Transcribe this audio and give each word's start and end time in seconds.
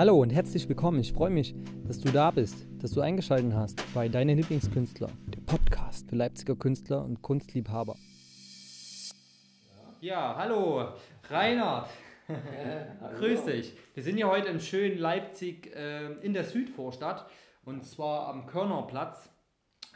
Hallo 0.00 0.18
und 0.18 0.30
herzlich 0.30 0.66
willkommen. 0.66 0.98
Ich 1.00 1.12
freue 1.12 1.28
mich, 1.28 1.54
dass 1.86 1.98
du 1.98 2.10
da 2.10 2.30
bist, 2.30 2.66
dass 2.78 2.92
du 2.92 3.02
eingeschaltet 3.02 3.52
hast 3.52 3.84
bei 3.92 4.08
Deine 4.08 4.32
Lieblingskünstler, 4.32 5.10
der 5.26 5.42
Podcast 5.42 6.08
für 6.08 6.16
Leipziger 6.16 6.56
Künstler 6.56 7.04
und 7.04 7.20
Kunstliebhaber. 7.20 7.96
Ja, 10.00 10.36
hallo, 10.38 10.94
Reinhard. 11.28 11.90
hallo. 12.28 13.18
Grüß 13.18 13.44
dich. 13.44 13.74
Wir 13.92 14.02
sind 14.02 14.16
hier 14.16 14.30
heute 14.30 14.48
im 14.48 14.60
schönen 14.60 14.96
Leipzig 14.96 15.76
äh, 15.76 16.14
in 16.22 16.32
der 16.32 16.44
Südvorstadt 16.44 17.28
und 17.66 17.84
zwar 17.84 18.28
am 18.28 18.46
Körnerplatz. 18.46 19.28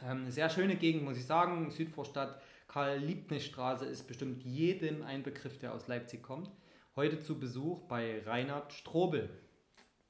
Ähm, 0.03 0.21
eine 0.21 0.31
sehr 0.31 0.51
schöne 0.51 0.75
Gegend, 0.75 1.03
muss 1.03 1.17
ich 1.17 1.25
sagen. 1.25 1.71
Südvorstadt, 1.71 2.39
Karl-Liebknecht-Straße 2.67 3.85
ist 3.85 4.07
bestimmt 4.07 4.43
jedem 4.43 5.01
ein 5.01 5.23
Begriff, 5.23 5.57
der 5.57 5.73
aus 5.73 5.87
Leipzig 5.87 6.21
kommt. 6.21 6.51
Heute 6.95 7.21
zu 7.21 7.39
Besuch 7.39 7.87
bei 7.87 8.21
Reinhard 8.23 8.71
Strobel. 8.71 9.31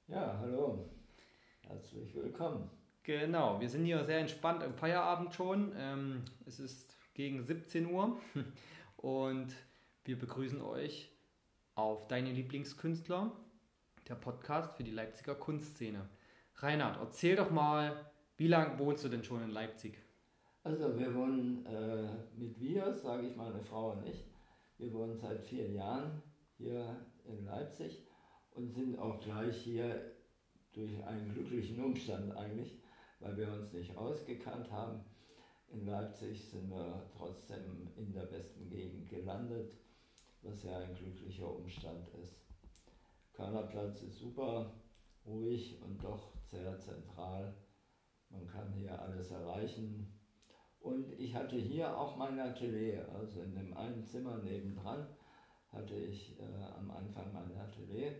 Ja, 0.08 0.38
hallo. 0.40 0.88
Herzlich 1.62 2.14
willkommen. 2.14 2.70
Genau, 3.02 3.60
wir 3.60 3.68
sind 3.68 3.86
hier 3.86 4.04
sehr 4.04 4.20
entspannt 4.20 4.62
im 4.62 4.76
Feierabend 4.76 5.34
schon. 5.34 5.74
Ähm, 5.76 6.22
es 6.46 6.60
ist 6.60 6.96
gegen 7.16 7.42
17 7.42 7.88
Uhr 7.88 8.16
und 8.98 9.48
wir 10.04 10.20
begrüßen 10.20 10.62
euch 10.62 11.12
auf 11.74 12.08
Deine 12.08 12.32
Lieblingskünstler, 12.32 13.32
der 14.08 14.14
Podcast 14.14 14.78
für 14.78 14.84
die 14.84 14.92
Leipziger 14.92 15.34
Kunstszene. 15.34 16.08
Reinhard, 16.58 17.00
erzähl 17.02 17.36
doch 17.36 17.50
mal, 17.50 18.06
wie 18.38 18.48
lange 18.48 18.78
wohnst 18.78 19.04
du 19.04 19.10
denn 19.10 19.24
schon 19.24 19.42
in 19.42 19.50
Leipzig? 19.50 19.98
Also 20.64 21.00
wir 21.00 21.16
wohnen 21.16 21.66
äh, 21.66 22.10
mit 22.38 22.60
wir, 22.60 22.94
sage 22.94 23.26
ich 23.26 23.36
meine 23.36 23.60
Frau 23.64 23.94
und 23.94 24.06
ich. 24.06 24.24
Wir 24.78 24.94
wohnen 24.94 25.18
seit 25.18 25.42
vier 25.42 25.68
Jahren 25.72 26.22
hier 26.60 26.96
in 27.24 27.44
Leipzig 27.44 28.06
und 28.56 28.72
sind 28.72 28.98
auch 28.98 29.20
gleich 29.20 29.58
hier 29.58 30.12
durch 30.74 31.04
einen 31.06 31.34
glücklichen 31.34 31.84
Umstand 31.84 32.36
eigentlich, 32.36 32.80
weil 33.20 33.38
wir 33.38 33.52
uns 33.52 33.72
nicht 33.74 33.96
ausgekannt 33.96 34.72
haben. 34.72 35.02
In 35.70 35.86
Leipzig 35.86 36.50
sind 36.50 36.70
wir 36.70 37.04
trotzdem 37.18 37.90
in 37.98 38.14
der 38.14 38.26
besten 38.26 38.70
Gegend 38.70 39.10
gelandet, 39.10 39.74
was 40.42 40.64
ja 40.64 40.78
ein 40.78 40.96
glücklicher 40.96 41.54
Umstand 41.54 42.08
ist. 42.22 42.46
Körnerplatz 43.34 44.04
ist 44.04 44.20
super, 44.20 44.72
ruhig 45.26 45.82
und 45.82 46.02
doch 46.04 46.32
sehr 46.44 46.78
zentral. 46.80 47.54
Man 48.30 48.48
kann 48.48 48.72
hier 48.74 49.00
alles 49.00 49.32
erreichen. 49.32 50.18
Und 50.80 51.12
ich 51.14 51.36
hatte 51.36 51.58
hier 51.58 51.98
auch 51.98 52.16
mein 52.16 52.40
Atelier, 52.40 53.10
also 53.14 53.42
in 53.42 53.56
dem 53.56 53.76
einen 53.76 54.06
Zimmer 54.06 54.38
nebendran 54.38 55.08
hatte 55.72 55.96
ich 55.96 56.40
äh, 56.40 56.44
am 56.78 56.90
Anfang 56.92 57.34
mein 57.34 57.58
Atelier 57.58 58.14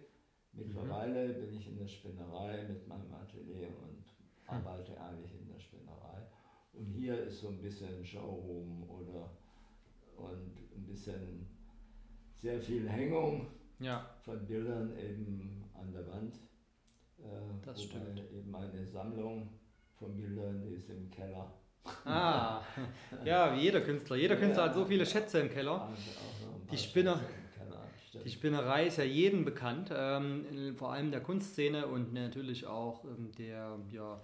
Mittlerweile 0.56 1.28
mhm. 1.28 1.42
bin 1.42 1.58
ich 1.58 1.68
in 1.68 1.78
der 1.78 1.88
Spinnerei 1.88 2.64
mit 2.68 2.88
meinem 2.88 3.14
Atelier 3.14 3.68
und 3.68 4.04
arbeite 4.48 5.00
eigentlich 5.00 5.34
in 5.40 5.48
der 5.48 5.60
Spinnerei. 5.60 6.24
Und 6.74 6.86
hier 6.86 7.24
ist 7.24 7.42
so 7.42 7.50
ein 7.50 7.62
bisschen 7.62 8.06
Showroom 8.06 8.90
oder 8.90 9.32
und 10.18 10.58
ein 10.76 10.86
bisschen 10.86 11.46
sehr 12.34 12.60
viel 12.60 12.90
Hängung 12.90 13.48
ja. 13.80 14.06
von 14.24 14.46
Bildern 14.46 14.98
eben 14.98 15.64
an 15.74 15.92
der 15.92 16.08
Wand. 16.08 16.36
Äh, 17.20 17.66
das 17.66 17.84
stimmt. 17.84 18.22
Eben 18.32 18.56
eine 18.56 18.86
Sammlung 18.86 19.50
von 19.98 20.16
Bildern, 20.16 20.62
die 20.62 20.76
ist 20.76 20.90
im 20.90 21.10
Keller. 21.10 21.52
Ah, 22.04 22.62
ja, 23.26 23.56
wie 23.56 23.62
jeder 23.62 23.82
Künstler. 23.82 24.16
Jeder 24.16 24.38
Künstler 24.38 24.64
ja, 24.64 24.70
hat 24.70 24.76
so 24.76 24.86
viele 24.86 25.06
Schätze 25.06 25.40
im 25.40 25.50
Keller. 25.50 25.90
Die 26.72 26.78
Spinner, 26.78 27.20
die 28.26 28.32
Spinnerei 28.32 28.88
ist 28.88 28.98
ja 28.98 29.04
jedem 29.04 29.46
bekannt, 29.46 29.92
ähm, 29.96 30.76
vor 30.76 30.92
allem 30.92 31.12
der 31.12 31.22
Kunstszene 31.22 31.86
und 31.86 32.12
natürlich 32.12 32.66
auch 32.66 33.06
ähm, 33.06 33.32
der, 33.38 33.78
ja, 33.92 34.20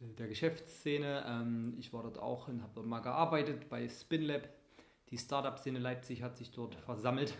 der 0.00 0.28
Geschäftsszene. 0.28 1.24
Ähm, 1.26 1.74
ich 1.78 1.92
war 1.94 2.02
dort 2.02 2.18
auch 2.18 2.48
und 2.48 2.62
habe 2.62 2.72
dort 2.74 2.86
mal 2.86 3.00
gearbeitet 3.00 3.70
bei 3.70 3.88
SpinLab. 3.88 4.48
Die 5.10 5.16
Startup-Szene 5.16 5.78
Leipzig 5.78 6.22
hat 6.22 6.36
sich 6.36 6.50
dort 6.50 6.74
versammelt 6.74 7.32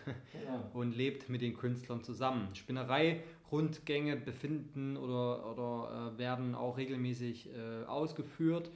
ja. 0.46 0.70
und 0.72 0.96
lebt 0.96 1.28
mit 1.28 1.42
den 1.42 1.54
Künstlern 1.54 2.02
zusammen. 2.02 2.48
Spinnerei-Rundgänge 2.54 4.16
befinden 4.16 4.96
oder, 4.96 5.52
oder 5.52 6.14
äh, 6.14 6.18
werden 6.18 6.54
auch 6.54 6.78
regelmäßig 6.78 7.50
äh, 7.50 7.84
ausgeführt. 7.84 8.70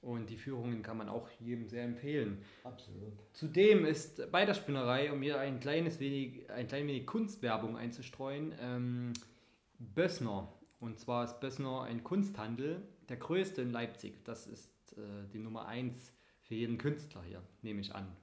Und 0.00 0.30
die 0.30 0.36
Führungen 0.36 0.82
kann 0.82 0.96
man 0.96 1.08
auch 1.08 1.28
jedem 1.40 1.66
sehr 1.66 1.84
empfehlen. 1.84 2.44
Absolut. 2.62 3.14
Zudem 3.32 3.84
ist 3.84 4.30
bei 4.30 4.44
der 4.44 4.54
Spinnerei, 4.54 5.12
um 5.12 5.20
hier 5.22 5.40
ein 5.40 5.58
kleines 5.58 5.98
wenig, 5.98 6.48
ein 6.50 6.68
klein 6.68 6.86
wenig 6.86 7.04
Kunstwerbung 7.04 7.76
einzustreuen, 7.76 8.54
ähm, 8.60 9.12
Bössner. 9.78 10.52
Und 10.78 11.00
zwar 11.00 11.24
ist 11.24 11.40
Bössner 11.40 11.82
ein 11.82 12.04
Kunsthandel, 12.04 12.82
der 13.08 13.16
größte 13.16 13.60
in 13.62 13.72
Leipzig. 13.72 14.24
Das 14.24 14.46
ist 14.46 14.92
äh, 14.92 15.28
die 15.32 15.40
Nummer 15.40 15.66
eins 15.66 16.12
für 16.42 16.54
jeden 16.54 16.78
Künstler 16.78 17.22
hier, 17.24 17.42
nehme 17.62 17.80
ich 17.80 17.94
an. 17.94 18.16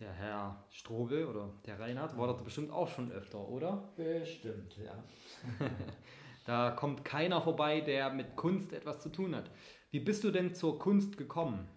Der 0.00 0.12
Herr 0.12 0.64
Strobel 0.70 1.26
oder 1.26 1.54
der 1.66 1.78
Reinhard 1.78 2.18
war 2.18 2.26
dort 2.26 2.42
bestimmt 2.42 2.72
auch 2.72 2.88
schon 2.88 3.12
öfter, 3.12 3.48
oder? 3.48 3.92
Bestimmt, 3.96 4.76
ja. 4.76 5.04
da 6.46 6.72
kommt 6.72 7.04
keiner 7.04 7.40
vorbei, 7.40 7.80
der 7.80 8.10
mit 8.10 8.34
Kunst 8.34 8.72
etwas 8.72 9.00
zu 9.00 9.10
tun 9.10 9.36
hat. 9.36 9.50
Wie 9.92 10.00
bist 10.00 10.24
du 10.24 10.30
denn 10.30 10.54
zur 10.54 10.78
Kunst 10.78 11.18
gekommen? 11.18 11.68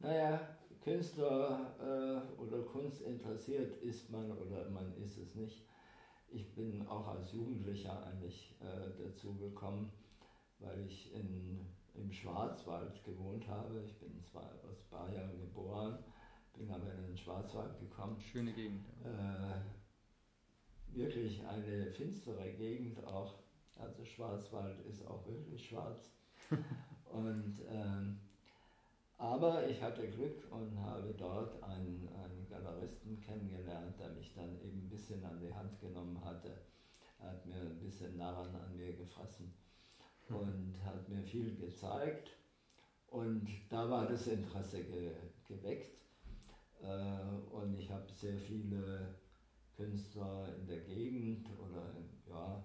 Naja, 0.00 0.40
Künstler 0.82 1.76
äh, 1.78 2.42
oder 2.42 2.60
Kunst 2.62 3.02
interessiert 3.02 3.80
ist 3.84 4.10
man 4.10 4.32
oder 4.32 4.68
man 4.68 4.92
ist 4.96 5.16
es 5.16 5.36
nicht. 5.36 5.64
Ich 6.26 6.52
bin 6.56 6.84
auch 6.88 7.06
als 7.06 7.32
Jugendlicher 7.32 8.04
eigentlich 8.04 8.56
äh, 8.60 8.90
dazu 9.00 9.36
gekommen, 9.36 9.92
weil 10.58 10.84
ich 10.84 11.14
in, 11.14 11.60
im 11.94 12.10
Schwarzwald 12.10 13.04
gewohnt 13.04 13.46
habe. 13.46 13.80
Ich 13.84 13.96
bin 14.00 14.20
zwar 14.24 14.50
aus 14.68 14.82
Bayern 14.90 15.38
geboren, 15.38 16.02
bin 16.54 16.68
aber 16.68 16.92
in 16.94 17.02
den 17.06 17.16
Schwarzwald 17.16 17.78
gekommen. 17.78 18.20
Schöne 18.20 18.52
Gegend. 18.52 18.84
Ja. 19.04 19.54
Äh, 19.54 19.60
wirklich 20.96 21.46
eine 21.46 21.92
finstere 21.92 22.50
Gegend 22.54 23.04
auch. 23.04 23.34
Also 23.78 24.04
Schwarzwald 24.04 24.80
ist 24.86 25.06
auch 25.06 25.24
wirklich 25.28 25.68
schwarz. 25.68 26.10
Und, 27.12 27.54
ähm, 27.68 28.20
aber 29.18 29.66
ich 29.68 29.82
hatte 29.82 30.08
Glück 30.08 30.50
und 30.50 30.78
habe 30.80 31.14
dort 31.18 31.62
einen, 31.62 32.08
einen 32.08 32.46
Galeristen 32.48 33.20
kennengelernt, 33.20 33.98
der 33.98 34.10
mich 34.10 34.32
dann 34.34 34.56
eben 34.62 34.86
ein 34.86 34.88
bisschen 34.88 35.24
an 35.24 35.40
die 35.40 35.52
Hand 35.52 35.78
genommen 35.80 36.24
hatte. 36.24 36.52
Er 37.18 37.32
hat 37.32 37.46
mir 37.46 37.60
ein 37.60 37.80
bisschen 37.80 38.16
Narren 38.16 38.54
an 38.54 38.76
mir 38.76 38.94
gefressen 38.94 39.52
und 40.28 40.74
hat 40.84 41.08
mir 41.08 41.22
viel 41.22 41.56
gezeigt. 41.56 42.30
Und 43.08 43.46
da 43.68 43.90
war 43.90 44.06
das 44.06 44.26
Interesse 44.28 44.84
ge 44.84 45.12
geweckt. 45.48 45.98
Äh, 46.80 47.54
und 47.54 47.76
ich 47.76 47.90
habe 47.90 48.06
sehr 48.12 48.38
viele 48.38 49.14
Künstler 49.76 50.54
in 50.56 50.66
der 50.66 50.80
Gegend 50.80 51.48
oder 51.58 51.92
ja, 52.28 52.64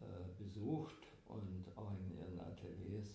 äh, 0.00 0.42
besucht 0.42 1.06
und 1.28 1.66
auch 1.76 1.92
in 1.92 2.16
ihren 2.16 2.40
Ateliers 2.40 3.14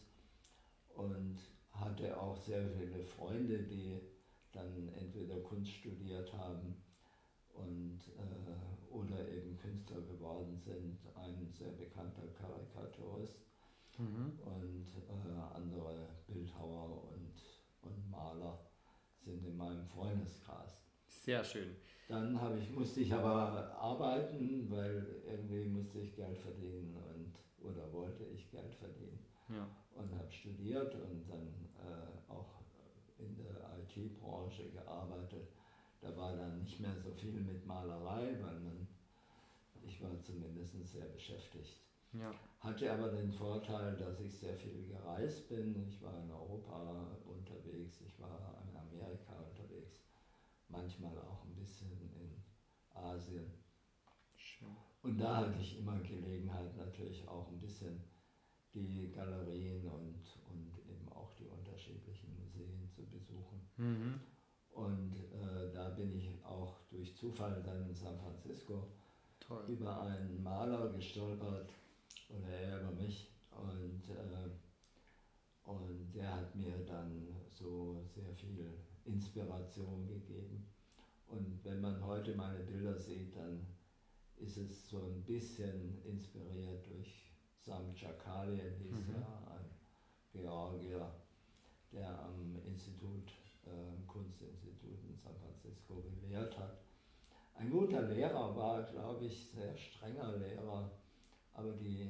und 1.01 1.38
hatte 1.72 2.19
auch 2.19 2.38
sehr 2.38 2.67
viele 2.69 3.03
Freunde, 3.03 3.59
die 3.63 4.00
dann 4.51 4.89
entweder 5.00 5.39
Kunst 5.41 5.72
studiert 5.72 6.31
haben 6.34 6.75
und, 7.53 8.00
äh, 8.17 8.94
oder 8.94 9.28
eben 9.29 9.57
Künstler 9.57 10.01
geworden 10.01 10.57
sind. 10.57 11.00
Ein 11.16 11.50
sehr 11.51 11.72
bekannter 11.72 12.28
Karikaturist 12.39 13.39
mhm. 13.97 14.39
und 14.44 14.88
äh, 15.09 15.56
andere 15.56 16.07
Bildhauer 16.28 17.09
und, 17.13 17.33
und 17.81 18.12
Maler 18.12 18.59
sind 19.19 19.45
in 19.45 19.56
meinem 19.56 19.85
Freundeskreis. 19.85 20.83
Sehr 21.07 21.44
schön. 21.44 21.75
Dann 22.07 22.38
ich, 22.57 22.72
musste 22.72 23.01
ich 23.01 23.13
aber 23.13 23.78
arbeiten, 23.78 24.69
weil 24.69 25.23
irgendwie 25.25 25.66
musste 25.66 26.00
ich 26.00 26.16
Geld 26.16 26.38
verdienen 26.38 26.95
und 26.95 27.33
oder 27.63 27.91
wollte 27.94 28.25
ich 28.25 28.50
Geld 28.50 28.74
verdienen. 28.75 29.19
Ja 29.50 29.68
und 29.95 30.13
habe 30.15 30.31
studiert 30.31 30.93
und 30.95 31.27
dann 31.29 31.47
äh, 31.77 32.31
auch 32.31 32.61
in 33.17 33.35
der 33.35 33.77
IT-Branche 33.79 34.69
gearbeitet. 34.71 35.47
Da 36.01 36.15
war 36.17 36.35
dann 36.35 36.59
nicht 36.59 36.79
mehr 36.79 36.95
so 36.97 37.11
viel 37.11 37.39
mit 37.41 37.65
Malerei, 37.65 38.35
weil 38.41 38.59
man, 38.59 38.88
ich 39.83 40.01
war 40.01 40.19
zumindest 40.21 40.73
sehr 40.88 41.05
beschäftigt. 41.05 41.81
Ja. 42.13 42.33
Hatte 42.59 42.91
aber 42.91 43.09
den 43.09 43.31
Vorteil, 43.31 43.95
dass 43.95 44.19
ich 44.19 44.38
sehr 44.38 44.55
viel 44.55 44.88
gereist 44.88 45.47
bin. 45.47 45.88
Ich 45.88 46.01
war 46.01 46.21
in 46.21 46.31
Europa 46.31 47.07
unterwegs, 47.25 48.01
ich 48.01 48.19
war 48.19 48.61
in 48.67 48.75
Amerika 48.75 49.33
unterwegs, 49.39 50.03
manchmal 50.67 51.17
auch 51.19 51.43
ein 51.45 51.55
bisschen 51.55 51.91
in 51.91 52.43
Asien. 52.93 53.51
Schön. 54.35 54.75
Und 55.03 55.17
da 55.19 55.38
hatte 55.38 55.59
ich 55.59 55.79
immer 55.79 55.97
Gelegenheit, 55.99 56.75
natürlich 56.75 57.27
auch 57.27 57.47
ein 57.47 57.59
bisschen 57.59 58.03
die 58.73 59.12
Galerien 59.12 59.85
und, 59.88 60.23
und 60.50 60.77
eben 60.89 61.09
auch 61.09 61.33
die 61.33 61.47
unterschiedlichen 61.47 62.35
Museen 62.39 62.89
zu 62.89 63.03
besuchen. 63.06 63.62
Mhm. 63.77 64.19
Und 64.73 65.15
äh, 65.15 65.73
da 65.73 65.89
bin 65.89 66.15
ich 66.15 66.44
auch 66.45 66.77
durch 66.89 67.15
Zufall 67.15 67.62
dann 67.63 67.88
in 67.88 67.94
San 67.94 68.18
Francisco 68.19 68.88
Toll. 69.39 69.63
über 69.68 70.01
einen 70.01 70.41
Maler 70.41 70.89
gestolpert, 70.94 71.69
oder 72.29 72.47
er 72.47 72.81
über 72.81 72.91
mich. 72.91 73.31
Und, 73.51 74.09
äh, 74.09 74.50
und 75.69 76.13
der 76.13 76.35
hat 76.35 76.56
mir 76.56 76.77
dann 76.85 77.27
so 77.50 78.01
sehr 78.07 78.33
viel 78.33 78.71
Inspiration 79.06 80.07
gegeben. 80.07 80.65
Und 81.27 81.63
wenn 81.63 81.81
man 81.81 82.06
heute 82.06 82.35
meine 82.35 82.59
Bilder 82.59 82.97
sieht, 82.97 83.35
dann 83.35 83.65
ist 84.38 84.57
es 84.57 84.89
so 84.89 85.00
ein 85.00 85.24
bisschen 85.24 86.01
inspiriert 86.03 86.85
durch 86.88 87.31
Sam 87.63 87.94
Chakalien, 87.94 88.74
hieß 88.80 89.08
mhm. 89.08 89.16
er, 89.16 89.52
ein 89.52 89.66
Georgier, 90.31 91.12
der 91.92 92.10
am 92.19 92.56
Institut, 92.66 93.31
äh, 93.66 94.08
Kunstinstitut 94.08 95.04
in 95.08 95.16
San 95.16 95.36
Francisco 95.36 96.02
gelehrt 96.02 96.58
hat. 96.58 96.78
Ein 97.56 97.69
guter 97.69 98.02
Lehrer 98.02 98.56
war, 98.56 98.81
glaube 98.84 99.25
ich, 99.25 99.52
sehr 99.52 99.78
strenger 99.78 100.38
Lehrer, 100.38 100.90
aber 101.54 101.74
die 101.74 102.10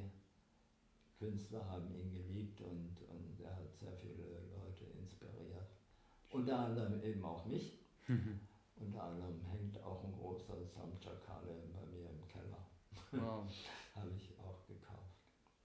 Künstler 1.18 1.68
haben 1.68 1.94
ihn 1.94 2.10
geliebt 2.10 2.60
und, 2.62 2.96
und 3.08 3.40
er 3.40 3.54
hat 3.54 3.76
sehr 3.78 3.92
viele 3.92 4.24
Leute 4.56 4.84
inspiriert. 4.98 5.68
Unter 6.30 6.58
anderem 6.60 7.02
eben 7.02 7.24
auch 7.24 7.44
mich. 7.44 7.78
Mhm. 8.08 8.40
Unter 8.76 9.02
anderem 9.02 9.40
hängt 9.50 9.80
auch 9.82 10.02
ein 10.02 10.12
großer 10.12 10.64
Samchakale 10.64 11.62
bei 11.74 11.86
mir 11.86 12.08
im 12.08 12.26
Keller. 12.26 12.66
Wow. 13.12 13.46
Habe 13.94 14.10
ich. 14.16 14.31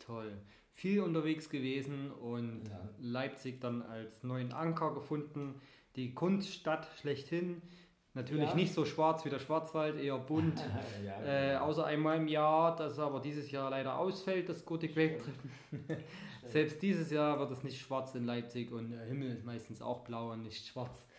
Toll. 0.07 0.31
Viel 0.73 1.01
unterwegs 1.01 1.49
gewesen 1.49 2.11
und 2.11 2.61
ja. 2.69 2.89
Leipzig 2.99 3.59
dann 3.59 3.81
als 3.81 4.23
neuen 4.23 4.53
Anker 4.53 4.93
gefunden. 4.93 5.55
Die 5.95 6.13
Kunststadt 6.13 6.87
schlechthin. 7.01 7.61
Natürlich 8.13 8.49
ja. 8.49 8.55
nicht 8.55 8.73
so 8.73 8.85
schwarz 8.85 9.25
wie 9.25 9.29
der 9.29 9.39
Schwarzwald, 9.39 9.99
eher 9.99 10.17
bunt. 10.17 10.63
ja, 11.05 11.23
äh, 11.23 11.57
außer 11.57 11.85
einmal 11.85 12.17
im 12.17 12.27
Jahr, 12.27 12.75
das 12.75 12.97
aber 12.97 13.19
dieses 13.19 13.51
Jahr 13.51 13.69
leider 13.69 13.99
ausfällt, 13.99 14.49
das 14.49 14.65
Gothic 14.65 14.95
Wave 14.95 15.19
Selbst 16.45 16.81
dieses 16.81 17.11
Jahr 17.11 17.37
wird 17.39 17.51
es 17.51 17.63
nicht 17.63 17.79
schwarz 17.79 18.15
in 18.15 18.25
Leipzig 18.25 18.71
und 18.71 18.91
der 18.91 19.03
Himmel 19.03 19.31
ist 19.31 19.45
meistens 19.45 19.81
auch 19.81 20.05
blau 20.05 20.31
und 20.31 20.43
nicht 20.43 20.65
schwarz. 20.65 21.03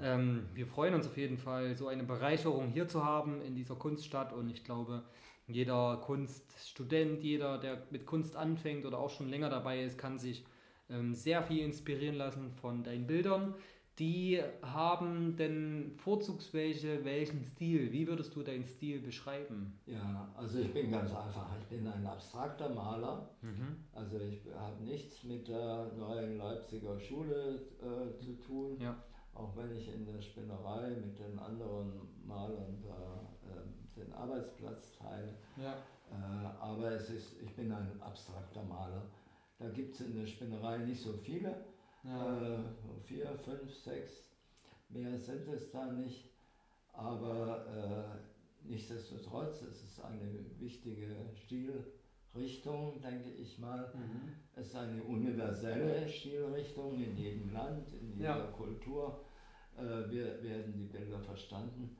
Ähm, 0.00 0.46
wir 0.54 0.68
freuen 0.68 0.94
uns 0.94 1.08
auf 1.08 1.16
jeden 1.16 1.38
Fall, 1.38 1.74
so 1.74 1.88
eine 1.88 2.04
Bereicherung 2.04 2.68
hier 2.68 2.86
zu 2.86 3.04
haben 3.04 3.42
in 3.42 3.56
dieser 3.56 3.74
Kunststadt 3.74 4.32
und 4.32 4.48
ich 4.48 4.62
glaube, 4.62 5.02
jeder 5.48 5.96
Kunststudent, 6.04 7.22
jeder, 7.22 7.58
der 7.58 7.82
mit 7.90 8.06
Kunst 8.06 8.36
anfängt 8.36 8.86
oder 8.86 8.98
auch 8.98 9.10
schon 9.10 9.28
länger 9.28 9.50
dabei 9.50 9.82
ist, 9.82 9.98
kann 9.98 10.18
sich 10.18 10.44
ähm, 10.90 11.14
sehr 11.14 11.42
viel 11.42 11.64
inspirieren 11.64 12.14
lassen 12.14 12.52
von 12.52 12.84
deinen 12.84 13.06
Bildern 13.06 13.54
die 13.98 14.40
haben 14.62 15.36
denn 15.36 15.92
vorzugsweise 15.96 17.04
welchen 17.04 17.42
Stil? 17.42 17.90
Wie 17.92 18.06
würdest 18.06 18.34
du 18.36 18.42
deinen 18.42 18.64
Stil 18.64 19.00
beschreiben? 19.00 19.78
Ja, 19.86 20.28
also 20.36 20.60
ich 20.60 20.72
bin 20.72 20.92
ganz 20.92 21.10
einfach. 21.10 21.48
Ich 21.60 21.66
bin 21.66 21.86
ein 21.86 22.06
abstrakter 22.06 22.68
Maler. 22.68 23.28
Mhm. 23.42 23.76
Also 23.92 24.20
ich 24.20 24.42
habe 24.54 24.84
nichts 24.84 25.24
mit 25.24 25.48
der 25.48 25.90
neuen 25.98 26.38
Leipziger 26.38 26.98
Schule 27.00 27.60
äh, 27.80 28.16
zu 28.16 28.34
tun. 28.34 28.80
Ja. 28.80 28.96
Auch 29.34 29.56
wenn 29.56 29.74
ich 29.74 29.92
in 29.92 30.04
der 30.04 30.20
Spinnerei 30.20 30.90
mit 30.90 31.18
den 31.18 31.38
anderen 31.38 31.92
Malern 32.24 32.80
da 32.80 33.28
äh, 33.48 33.87
den 33.98 34.12
Arbeitsplatz 34.12 34.96
teile. 34.98 35.34
Ja. 35.56 35.74
Äh, 36.10 36.46
aber 36.60 36.92
es 36.92 37.10
ist, 37.10 37.42
ich 37.42 37.54
bin 37.54 37.72
ein 37.72 38.00
abstrakter 38.00 38.62
Maler. 38.62 39.02
Da 39.58 39.68
gibt 39.70 39.94
es 39.94 40.00
in 40.02 40.14
der 40.14 40.26
Spinnerei 40.26 40.78
nicht 40.78 41.02
so 41.02 41.12
viele. 41.12 41.64
Ja. 42.04 42.56
Äh, 42.56 42.58
vier, 43.04 43.26
fünf, 43.44 43.74
sechs, 43.74 44.28
mehr 44.88 45.18
sind 45.18 45.48
es 45.48 45.70
da 45.70 45.92
nicht. 45.92 46.30
Aber 46.92 47.66
äh, 47.66 48.68
nichtsdestotrotz, 48.68 49.62
es 49.62 49.82
ist 49.82 50.00
eine 50.00 50.44
wichtige 50.58 51.14
Stilrichtung, 51.34 53.00
denke 53.00 53.30
ich 53.30 53.58
mal. 53.58 53.92
Mhm. 53.94 54.32
Es 54.56 54.68
ist 54.68 54.76
eine 54.76 55.02
universelle 55.02 56.08
Stilrichtung 56.08 56.94
in 56.94 57.16
jedem 57.16 57.52
Land, 57.52 57.92
in 57.92 58.16
jeder 58.16 58.38
ja. 58.38 58.46
Kultur 58.46 59.24
äh, 59.76 60.10
wir, 60.10 60.42
werden 60.42 60.72
die 60.72 60.84
Bilder 60.84 61.20
verstanden. 61.20 61.96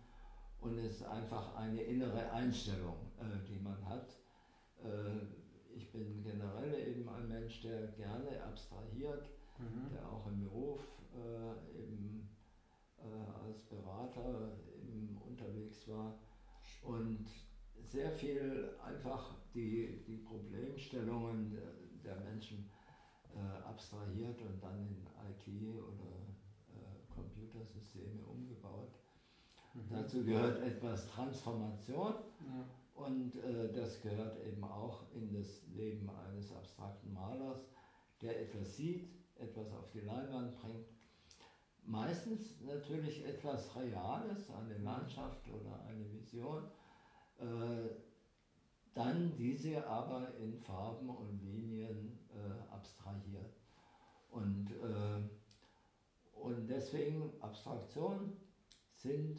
Und 0.61 0.79
es 0.79 0.97
ist 0.97 1.07
einfach 1.07 1.55
eine 1.57 1.83
innere 1.83 2.31
Einstellung, 2.33 2.97
äh, 3.19 3.47
die 3.49 3.61
man 3.61 3.85
hat. 3.89 4.09
Äh, 4.83 5.77
ich 5.77 5.93
bin 5.93 6.23
generell 6.23 6.89
eben 6.89 7.09
ein 7.09 7.29
Mensch, 7.29 7.63
der 7.63 7.87
gerne 7.89 8.43
abstrahiert 8.43 9.31
mhm. 9.59 9.91
der 9.93 10.09
auch 10.09 10.27
im 10.27 10.41
Beruf 10.41 10.81
äh, 11.15 11.83
eben 11.83 12.29
äh, 12.99 13.45
als 13.45 13.63
Berater 13.65 14.57
eben 14.83 15.21
unterwegs 15.27 15.89
war 15.89 16.19
und 16.83 17.27
sehr 17.83 18.11
viel 18.11 18.71
einfach 18.85 19.35
die, 19.55 20.03
die 20.07 20.19
Problemstellungen 20.19 21.57
der, 22.05 22.17
Menschen 22.21 22.71
äh, 23.35 23.63
abstrahiert 23.65 24.41
und 24.41 24.63
dann 24.63 24.79
in 24.79 25.07
IT 25.29 25.77
oder 25.77 26.09
äh, 26.71 27.15
Computersysteme 27.15 28.25
umgebaut. 28.25 28.95
Mhm. 29.79 29.95
Dazu 29.95 30.25
gehört 30.25 30.61
etwas 30.63 31.07
Transformation 31.09 32.15
ja. 32.41 32.65
und 32.95 33.37
äh, 33.37 33.73
das 33.73 34.01
gehört 34.03 34.45
eben 34.45 34.65
auch 34.65 35.05
in 35.15 35.33
das 35.33 35.63
Leben 35.75 36.09
eines 36.11 36.53
abstrakten 36.53 37.13
Malers, 37.13 37.67
der 38.21 38.41
etwas 38.41 38.77
sieht, 38.77 39.09
etwas 39.39 39.73
auf 39.73 39.91
die 39.93 40.01
Leinwand 40.01 40.59
bringt. 40.61 40.87
Meistens 41.85 42.61
natürlich 42.61 43.25
etwas 43.25 43.75
Reales, 43.75 44.51
eine 44.51 44.77
Landschaft 44.79 45.49
oder 45.49 45.83
eine 45.87 46.13
Vision. 46.13 46.65
Äh, 47.39 47.89
dann 48.95 49.33
diese 49.37 49.87
aber 49.87 50.35
in 50.39 50.59
Farben 50.59 51.09
und 51.09 51.41
Linien 51.45 52.19
äh, 52.35 52.73
abstrahiert. 52.75 53.55
Und, 54.31 54.73
äh, 54.73 55.23
und 56.37 56.67
deswegen 56.67 57.33
Abstraktion 57.41 58.37
sind 58.97 59.39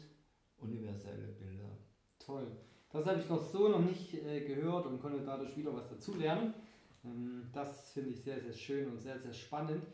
universelle 0.62 1.28
Bilder. 1.38 1.70
Toll. 2.18 2.46
Das 2.92 3.06
habe 3.06 3.20
ich 3.20 3.28
noch 3.28 3.40
so 3.40 3.68
noch 3.68 3.80
nicht 3.80 4.14
äh, 4.14 4.40
gehört 4.40 4.86
und 4.86 5.00
konnte 5.00 5.22
dadurch 5.24 5.56
wieder 5.56 5.74
was 5.74 5.88
dazulernen. 5.88 6.54
Ähm, 7.04 7.48
das 7.52 7.92
finde 7.92 8.10
ich 8.10 8.22
sehr, 8.22 8.40
sehr 8.40 8.52
schön 8.52 8.90
und 8.90 8.98
sehr, 8.98 9.18
sehr 9.18 9.32
spannend. 9.32 9.84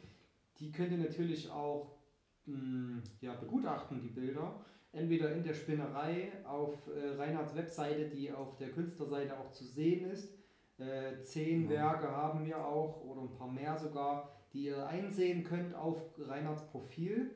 Die 0.59 0.73
könnt 0.73 0.93
ihr 0.93 0.99
natürlich 0.99 1.51
auch 1.51 1.99
mm, 2.47 2.99
ja, 3.21 3.35
begutachten, 3.35 4.01
die 4.01 4.09
Bilder. 4.09 4.61
Entweder 4.93 5.35
in 5.35 5.45
der 5.45 5.53
Spinnerei 5.53 6.33
auf 6.45 6.89
äh, 6.89 7.17
Reinhards 7.17 7.55
Webseite, 7.55 8.09
die 8.09 8.33
auf 8.33 8.57
der 8.57 8.71
Künstlerseite 8.71 9.39
auch 9.39 9.51
zu 9.51 9.65
sehen 9.65 10.11
ist. 10.11 10.33
Äh, 10.79 11.23
zehn 11.23 11.65
ja. 11.65 11.71
Werke 11.71 12.11
haben 12.11 12.47
wir 12.47 12.65
auch 12.65 13.03
oder 13.05 13.23
ein 13.23 13.31
paar 13.31 13.51
mehr 13.51 13.77
sogar, 13.77 14.31
die 14.53 14.65
ihr 14.65 14.87
einsehen 14.87 15.45
könnt 15.45 15.75
auf 15.75 15.99
Reinhards 16.19 16.67
Profil. 16.69 17.35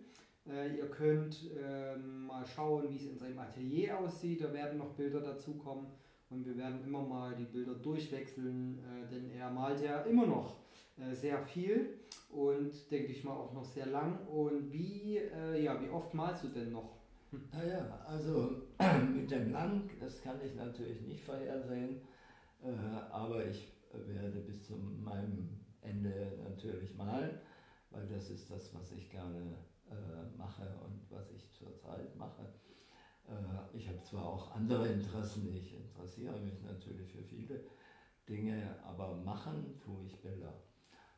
Äh, 0.48 0.76
ihr 0.76 0.88
könnt 0.88 1.50
ähm, 1.58 2.26
mal 2.26 2.46
schauen, 2.46 2.90
wie 2.90 2.96
es 2.96 3.06
in 3.06 3.18
seinem 3.18 3.38
Atelier 3.38 3.98
aussieht. 3.98 4.42
Da 4.42 4.52
werden 4.52 4.78
noch 4.78 4.94
Bilder 4.94 5.20
dazukommen 5.20 5.86
und 6.30 6.46
wir 6.46 6.56
werden 6.56 6.82
immer 6.84 7.02
mal 7.02 7.34
die 7.36 7.44
Bilder 7.44 7.74
durchwechseln, 7.74 8.78
äh, 8.78 9.10
denn 9.10 9.30
er 9.30 9.50
malt 9.50 9.80
ja 9.82 10.02
immer 10.02 10.26
noch 10.26 10.56
äh, 10.96 11.14
sehr 11.14 11.42
viel 11.42 12.00
und 12.30 12.72
denke 12.90 13.12
ich 13.12 13.24
mal 13.24 13.34
auch 13.34 13.52
noch 13.52 13.64
sehr 13.64 13.86
lang. 13.86 14.26
Und 14.28 14.72
wie, 14.72 15.18
äh, 15.18 15.62
ja, 15.62 15.80
wie 15.82 15.90
oft 15.90 16.14
malst 16.14 16.44
du 16.44 16.48
denn 16.48 16.72
noch? 16.72 17.00
Naja, 17.52 18.04
also 18.06 18.62
mit 19.14 19.30
dem 19.30 19.52
Lang, 19.52 19.88
das 20.00 20.20
kann 20.20 20.40
ich 20.44 20.54
natürlich 20.54 21.00
nicht 21.02 21.22
vorhersehen, 21.22 22.00
äh, 22.62 22.68
aber 23.12 23.46
ich 23.46 23.72
werde 23.92 24.40
bis 24.40 24.64
zu 24.64 24.74
meinem 24.76 25.48
Ende 25.80 26.38
natürlich 26.42 26.94
malen, 26.96 27.38
weil 27.90 28.06
das 28.08 28.30
ist 28.30 28.50
das, 28.50 28.74
was 28.74 28.92
ich 28.92 29.10
gerne 29.10 29.56
äh, 29.90 30.36
mache 30.36 30.66
und 30.84 31.10
was 31.10 31.30
ich 31.30 31.50
zurzeit 31.52 32.14
mache. 32.16 32.42
Äh, 33.28 33.76
ich 33.76 33.88
habe 33.88 34.02
zwar 34.02 34.26
auch 34.26 34.54
andere 34.54 34.88
Interessen, 34.88 35.52
ich 35.54 35.74
interessiere 35.74 36.38
mich 36.40 36.62
natürlich 36.62 37.10
für 37.10 37.22
viele 37.22 37.64
Dinge, 38.28 38.76
aber 38.84 39.16
machen 39.16 39.78
tue 39.84 40.04
ich 40.04 40.20
Bilder. 40.20 40.54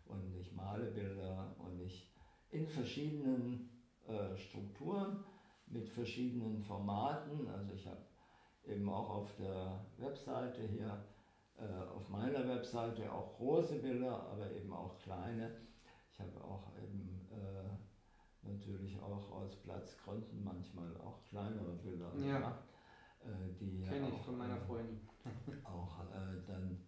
Und 0.06 0.34
ich 0.34 0.52
male 0.52 0.90
Bilder 0.90 1.54
und 1.58 1.80
ich 1.80 2.12
in 2.50 2.66
verschiedenen 2.66 3.70
äh, 4.06 4.36
Strukturen, 4.36 5.24
mit 5.66 5.88
verschiedenen 5.88 6.58
Formaten. 6.58 7.48
Also 7.48 7.72
ich 7.72 7.86
habe 7.86 8.02
eben 8.64 8.88
auch 8.88 9.08
auf 9.08 9.36
der 9.36 9.84
Webseite 9.96 10.62
hier, 10.62 11.04
äh, 11.58 11.88
auf 11.94 12.08
meiner 12.08 12.46
Webseite 12.46 13.10
auch 13.12 13.36
große 13.36 13.78
Bilder, 13.78 14.28
aber 14.30 14.50
eben 14.52 14.72
auch 14.72 14.98
kleine. 14.98 15.56
Ich 16.12 16.20
habe 16.20 16.44
auch 16.44 16.76
eben 16.76 17.01
natürlich 18.42 19.00
auch 19.00 19.30
aus 19.30 19.56
Platzgründen 19.56 20.42
manchmal 20.44 20.96
auch 20.98 21.22
kleinere 21.24 21.72
Bilder 21.82 22.12
ja. 22.16 22.38
gemacht. 22.38 22.64
Äh, 23.24 23.54
die 23.60 23.82
Kenne 23.82 24.08
ich 24.08 24.20
von 24.22 24.38
meiner 24.38 24.56
äh, 24.56 24.60
Freundin. 24.60 25.00
auch 25.64 26.00
äh, 26.00 26.42
dann 26.46 26.78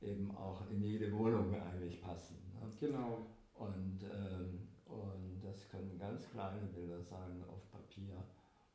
eben 0.00 0.30
auch 0.36 0.68
in 0.70 0.82
jede 0.82 1.12
Wohnung 1.12 1.54
eigentlich 1.54 2.00
passen. 2.02 2.36
Ne? 2.54 2.70
Genau. 2.80 3.26
Und, 3.54 4.00
ähm, 4.02 4.68
und 4.86 5.40
das 5.42 5.68
können 5.68 5.98
ganz 5.98 6.28
kleine 6.30 6.66
Bilder 6.66 7.00
sein 7.02 7.42
auf 7.48 7.70
Papier 7.70 8.22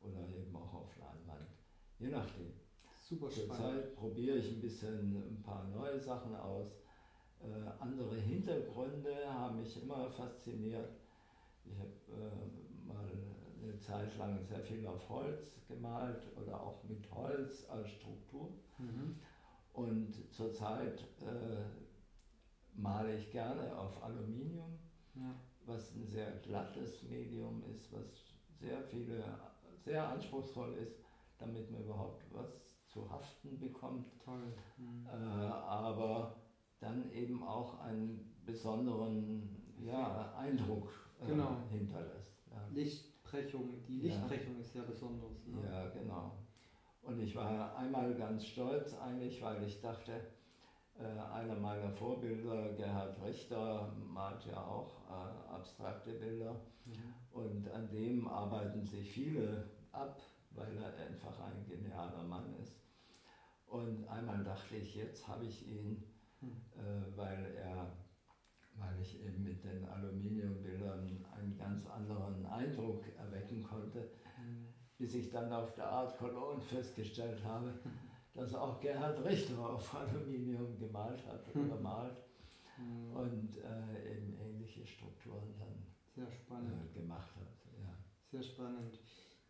oder 0.02 0.28
eben 0.28 0.54
auch 0.54 0.74
auf 0.74 0.96
Leinwand, 0.98 1.48
je 1.98 2.08
nachdem. 2.08 2.52
Super 3.00 3.30
spannend. 3.30 3.54
Zurzeit 3.54 3.96
probiere 3.96 4.36
ich 4.36 4.52
ein 4.52 4.60
bisschen 4.60 5.16
ein 5.16 5.42
paar 5.42 5.64
neue 5.68 5.98
Sachen 5.98 6.34
aus. 6.36 6.72
Äh, 7.40 7.82
andere 7.82 8.16
Hintergründe 8.16 9.14
haben 9.26 9.60
mich 9.60 9.82
immer 9.82 10.10
fasziniert. 10.10 10.90
Ich 11.64 11.78
habe 11.78 11.90
äh, 12.12 12.86
mal 12.86 13.10
eine 13.62 13.78
Zeit 13.78 14.16
lang 14.16 14.44
sehr 14.44 14.60
viel 14.60 14.86
auf 14.86 15.08
Holz 15.08 15.66
gemalt 15.66 16.26
oder 16.40 16.60
auch 16.60 16.82
mit 16.84 17.10
Holz 17.12 17.68
als 17.68 17.90
Struktur. 17.90 18.50
Mhm. 18.78 19.16
Und 19.72 20.32
zurzeit 20.32 21.00
äh, 21.20 21.64
male 22.74 23.16
ich 23.16 23.30
gerne 23.30 23.76
auf 23.76 24.02
Aluminium, 24.02 24.78
ja. 25.14 25.34
was 25.66 25.94
ein 25.94 26.06
sehr 26.06 26.30
glattes 26.42 27.02
Medium 27.04 27.62
ist, 27.64 27.92
was 27.92 28.34
sehr 28.60 28.82
viele, 28.82 29.24
sehr 29.84 30.08
anspruchsvoll 30.08 30.74
ist, 30.74 31.00
damit 31.38 31.70
man 31.70 31.82
überhaupt 31.82 32.22
was 32.32 32.86
zu 32.86 33.10
haften 33.10 33.58
bekommt. 33.58 34.06
Toll. 34.24 34.54
Mhm. 34.76 35.06
Äh, 35.06 35.10
aber 35.10 36.36
dann 36.78 37.10
eben 37.12 37.42
auch 37.42 37.80
einen 37.80 38.36
besonderen 38.44 39.74
ja, 39.78 40.32
Eindruck 40.36 41.03
äh, 41.24 41.30
genau. 41.30 41.56
hinterlässt. 41.70 42.38
Ja. 42.50 42.66
Lichtbrechung, 42.72 43.82
die 43.86 44.00
Lichtbrechung 44.00 44.54
ja. 44.54 44.60
ist 44.60 44.74
ja 44.74 44.82
besonders. 44.82 45.46
Ne? 45.46 45.58
Ja, 45.70 45.88
genau. 45.88 46.32
Und 47.02 47.20
ich 47.20 47.34
war 47.36 47.76
einmal 47.76 48.14
ganz 48.14 48.46
stolz 48.46 48.94
eigentlich, 48.94 49.42
weil 49.42 49.62
ich 49.64 49.80
dachte, 49.80 50.12
äh, 50.98 51.04
einer 51.32 51.56
meiner 51.56 51.90
Vorbilder, 51.90 52.72
Gerhard 52.74 53.20
Richter, 53.22 53.92
malt 54.06 54.46
ja 54.46 54.64
auch 54.64 55.02
äh, 55.08 55.52
abstrakte 55.54 56.12
Bilder. 56.12 56.54
Mhm. 56.84 57.14
Und 57.32 57.70
an 57.70 57.90
dem 57.90 58.28
arbeiten 58.28 58.86
sich 58.86 59.10
viele 59.10 59.68
ab, 59.92 60.20
weil 60.52 60.76
er 60.78 61.06
einfach 61.06 61.38
ein 61.40 61.66
genialer 61.66 62.22
Mann 62.22 62.54
ist. 62.62 62.80
Und 63.66 64.06
einmal 64.08 64.44
dachte 64.44 64.76
ich, 64.76 64.94
jetzt 64.94 65.26
habe 65.26 65.44
ich 65.46 65.66
ihn, 65.66 66.04
mhm. 66.40 66.60
äh, 66.76 67.16
weil 67.16 67.56
er 67.56 67.92
weil 68.76 69.00
ich 69.00 69.20
eben 69.22 69.42
mit 69.44 69.62
den 69.64 69.84
Aluminiumbildern 69.84 71.24
einen 71.36 71.56
ganz 71.56 71.86
anderen 71.86 72.44
Eindruck 72.46 73.04
erwecken 73.16 73.62
konnte, 73.62 74.10
mhm. 74.38 74.66
bis 74.98 75.14
ich 75.14 75.30
dann 75.30 75.52
auf 75.52 75.74
der 75.74 75.86
Art 75.86 76.16
Cologne 76.18 76.60
festgestellt 76.60 77.42
habe, 77.44 77.72
dass 78.34 78.54
auch 78.54 78.80
Gerhard 78.80 79.24
Richter 79.24 79.58
auf 79.58 79.94
Aluminium 79.94 80.78
gemalt 80.78 81.24
hat 81.26 81.54
oder 81.54 81.80
malt 81.80 82.16
mhm. 82.78 83.16
und 83.16 83.56
äh, 83.58 84.16
eben 84.16 84.34
ähnliche 84.38 84.86
Strukturen 84.86 85.54
dann. 85.58 85.84
Äh, 86.16 86.98
gemacht 86.98 87.34
hat. 87.36 87.72
Ja. 87.76 87.92
Sehr 88.30 88.42
spannend. 88.42 89.00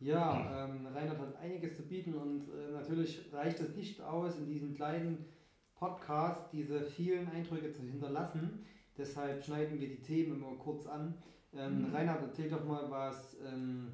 Ja, 0.01 0.65
ähm, 0.65 0.87
Reinhard 0.87 1.19
hat 1.19 1.37
einiges 1.37 1.77
zu 1.77 1.83
bieten 1.87 2.15
und 2.15 2.49
äh, 2.49 2.73
natürlich 2.73 3.33
reicht 3.33 3.61
es 3.61 3.77
nicht 3.77 4.01
aus, 4.01 4.39
in 4.39 4.47
diesem 4.47 4.75
kleinen 4.75 5.27
Podcast 5.75 6.53
diese 6.53 6.83
vielen 6.83 7.29
Eindrücke 7.29 7.73
zu 7.73 7.83
hinterlassen. 7.83 8.65
Deshalb 8.97 9.45
schneiden 9.45 9.81
wir 9.81 9.89
die 9.89 10.03
Themen 10.03 10.37
immer 10.37 10.57
kurz 10.57 10.87
an. 10.87 11.15
Ähm, 11.53 11.89
mhm. 11.89 11.95
Reinhard, 11.95 12.23
erzähl 12.23 12.51
doch 12.51 12.65
mal 12.65 12.91
was 12.91 13.37
ähm, 13.45 13.93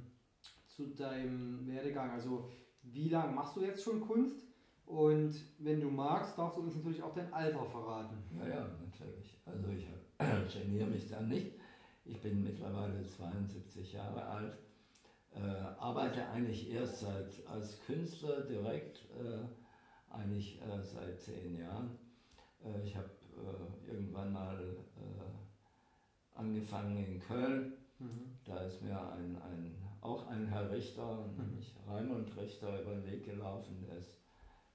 zu 0.66 0.88
deinem 0.88 1.66
Werdegang. 1.66 2.10
Also, 2.10 2.50
wie 2.82 3.08
lange 3.08 3.32
machst 3.32 3.56
du 3.56 3.62
jetzt 3.62 3.82
schon 3.82 4.00
Kunst? 4.00 4.46
Und 4.86 5.34
wenn 5.58 5.80
du 5.80 5.88
magst, 5.88 6.36
darfst 6.36 6.58
du 6.58 6.62
uns 6.62 6.74
natürlich 6.74 7.02
auch 7.02 7.14
dein 7.14 7.32
Alter 7.32 7.64
verraten. 7.64 8.24
Ja, 8.36 8.48
ja, 8.48 8.66
natürlich. 8.84 9.38
Also 9.44 9.68
ich 9.68 9.86
geniere 10.52 10.88
mich 10.88 11.08
dann 11.08 11.28
nicht. 11.28 11.52
Ich 12.04 12.20
bin 12.20 12.42
mittlerweile 12.42 13.06
72 13.06 13.92
Jahre 13.92 14.24
alt, 14.24 14.58
äh, 15.32 15.38
arbeite 15.78 16.26
eigentlich 16.30 16.72
erst 16.72 17.00
seit, 17.00 17.46
als 17.46 17.78
Künstler 17.86 18.40
direkt, 18.40 19.04
äh, 19.12 20.12
eigentlich 20.12 20.60
äh, 20.60 20.82
seit 20.82 21.20
zehn 21.20 21.56
Jahren. 21.56 21.96
Äh, 22.64 22.82
ich 22.82 22.96
habe 22.96 23.08
äh, 23.40 23.92
irgendwann 23.92 24.32
mal 24.32 24.76
äh, 24.96 26.38
angefangen 26.38 26.96
in 26.96 27.20
Köln. 27.20 27.72
Mhm. 27.98 28.38
Da 28.44 28.62
ist 28.62 28.82
mir 28.82 28.98
ein, 29.12 29.36
ein, 29.42 29.74
auch 30.00 30.26
ein 30.28 30.46
Herr 30.46 30.70
Richter, 30.70 31.26
mhm. 31.26 31.44
nämlich 31.44 31.74
Raimund 31.86 32.36
Richter, 32.36 32.82
über 32.82 32.94
den 32.94 33.06
Weg 33.06 33.24
gelaufen, 33.24 33.84
der 33.86 33.98
ist 33.98 34.20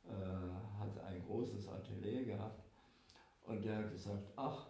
äh, 0.08 0.80
hat 0.80 1.00
ein 1.04 1.24
großes 1.26 1.68
Atelier 1.68 2.26
gehabt 2.26 2.64
und 3.44 3.64
der 3.64 3.78
hat 3.78 3.92
gesagt, 3.92 4.32
ach, 4.36 4.68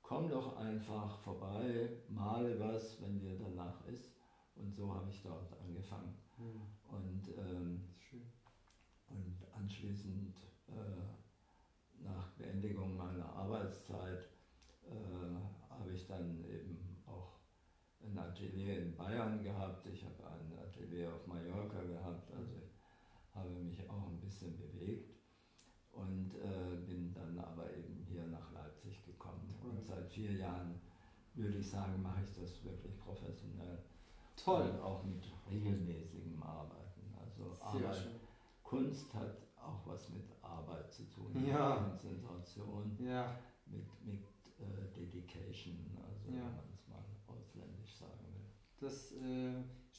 komm 0.00 0.28
doch 0.28 0.56
einfach 0.56 1.18
vorbei, 1.18 1.98
male 2.08 2.58
was, 2.58 3.00
wenn 3.02 3.18
dir 3.18 3.38
danach 3.38 3.84
ist. 3.86 4.10
Und 4.54 4.74
so 4.74 4.94
habe 4.94 5.08
ich 5.10 5.22
dort 5.22 5.52
angefangen. 5.60 6.14
Mhm. 6.38 6.62
Und, 6.88 7.28
ähm, 7.38 7.88
und 9.08 9.36
anschließend, 9.54 10.36
äh, 10.68 11.21
nach 12.04 12.28
Beendigung 12.38 12.96
meiner 12.96 13.26
Arbeitszeit, 13.26 14.28
äh, 14.88 15.70
habe 15.70 15.92
ich 15.92 16.06
dann 16.06 16.44
eben 16.44 17.02
auch 17.06 17.38
ein 18.02 18.18
Atelier 18.18 18.78
in 18.78 18.96
Bayern 18.96 19.42
gehabt. 19.42 19.86
Ich 19.86 20.04
habe 20.04 20.26
ein 20.26 20.58
Atelier 20.58 21.12
auf 21.14 21.26
Mallorca 21.26 21.82
gehabt. 21.82 22.30
Also 22.32 22.62
habe 23.34 23.50
mich 23.50 23.88
auch 23.88 24.08
ein 24.08 24.20
bisschen 24.20 24.56
bewegt 24.58 25.14
und 25.92 26.34
äh, 26.34 26.76
bin 26.86 27.12
dann 27.14 27.38
aber 27.38 27.70
eben 27.72 28.04
hier 28.08 28.26
nach 28.26 28.52
Leipzig 28.52 29.04
gekommen. 29.04 29.54
Und 29.62 29.84
seit 29.84 30.08
vier 30.10 30.32
Jahren 30.32 30.80
würde 31.34 31.58
ich 31.58 31.70
sagen, 31.70 32.02
mache 32.02 32.22
ich 32.24 32.34
das 32.34 32.62
wirklich 32.64 32.98
professionell. 32.98 33.78
Toll. 34.36 34.62
Und 34.62 34.80
auch 34.80 35.04
mit 35.04 35.24
regelmäßigem 35.50 36.42
Arbeiten. 36.42 37.14
Also 37.18 37.62
Arbeit, 37.62 38.20
Kunst 38.62 39.12
hat 39.14 39.36
auch 39.56 39.86
was 39.86 40.08
mit 40.10 40.24
Arbeit 40.72 40.92
zu 40.92 41.04
tun, 41.04 41.30
ja. 41.46 41.80
mit 41.80 41.90
Konzentration, 41.90 42.96
ja. 42.98 43.36
mit, 43.66 43.86
mit 44.04 44.24
äh, 44.58 44.98
Dedication, 44.98 45.76
also 45.96 46.28
ja. 46.28 46.36
wenn 46.36 46.42
man 46.42 46.72
es 46.74 46.88
mal 46.88 47.04
ausländisch 47.26 47.94
sagen 47.96 48.26
will. 48.34 48.46
Das 48.80 49.12
äh 49.12 49.52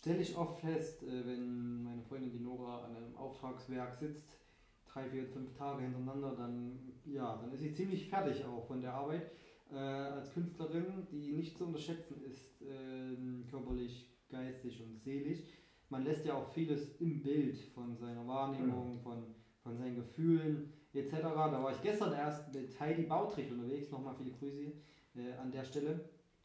stelle 0.03 0.21
ich 0.21 0.35
oft 0.35 0.59
fest, 0.59 1.01
äh, 1.03 1.25
wenn 1.25 1.81
meine 1.81 2.01
Freundin 2.01 2.31
die 2.31 2.43
Nora 2.43 2.83
an 2.83 2.95
einem 2.95 3.15
Auftragswerk 3.15 3.95
sitzt, 3.95 4.37
drei, 4.85 5.09
vier, 5.09 5.25
fünf 5.25 5.53
Tage 5.53 5.83
hintereinander, 5.83 6.35
dann, 6.35 6.77
ja, 7.05 7.37
dann 7.37 7.53
ist 7.53 7.61
sie 7.61 7.73
ziemlich 7.73 8.09
fertig 8.09 8.43
auch 8.43 8.67
von 8.67 8.81
der 8.81 8.93
Arbeit. 8.93 9.31
Äh, 9.71 9.77
als 9.77 10.33
Künstlerin, 10.33 11.07
die 11.09 11.31
nicht 11.31 11.57
zu 11.57 11.65
unterschätzen 11.65 12.21
ist, 12.29 12.61
äh, 12.61 13.15
körperlich, 13.49 14.09
geistig 14.29 14.83
und 14.83 14.99
seelisch. 14.99 15.39
Man 15.87 16.03
lässt 16.03 16.25
ja 16.25 16.33
auch 16.33 16.51
vieles 16.51 16.97
im 16.99 17.23
Bild 17.23 17.57
von 17.73 17.95
seiner 17.95 18.27
Wahrnehmung, 18.27 18.99
von, 18.99 19.23
von 19.63 19.77
seinen 19.77 19.95
Gefühlen 19.95 20.71
etc. 20.93 21.21
Da 21.21 21.63
war 21.63 21.71
ich 21.71 21.81
gestern 21.81 22.13
erst 22.13 22.53
mit 22.53 22.79
Heidi 22.79 23.03
Bautrich 23.03 23.51
unterwegs, 23.51 23.89
nochmal 23.89 24.15
viele 24.15 24.31
Grüße 24.31 24.73
äh, 25.15 25.33
an 25.41 25.51
der 25.51 25.63
Stelle. 25.63 25.99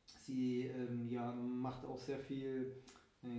Sie 0.05 0.63
ähm, 0.63 1.09
ja, 1.11 1.33
macht 1.33 1.85
auch 1.85 1.99
sehr 1.99 2.19
viel 2.19 2.73